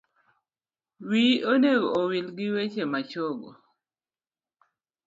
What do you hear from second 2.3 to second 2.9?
giweche